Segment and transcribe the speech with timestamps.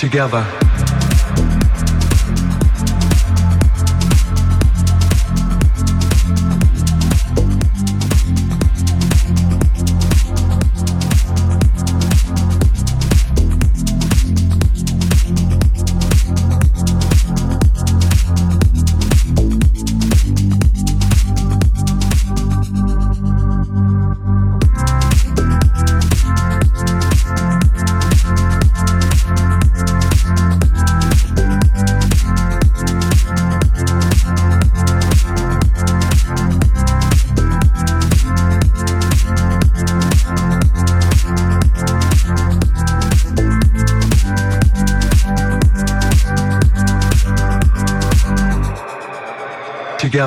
[0.00, 0.44] together.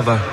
[0.04, 0.32] together.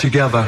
[0.00, 0.44] together.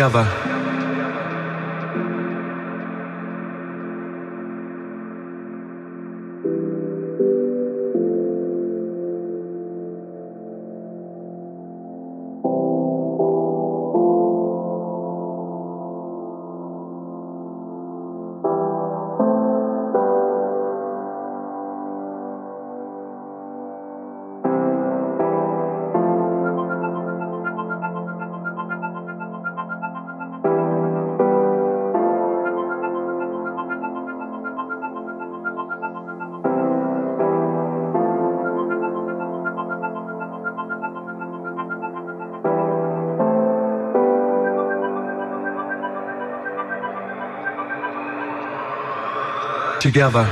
[0.00, 0.39] together.
[49.80, 50.26] together.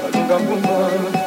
[0.05, 1.22] alunga kuma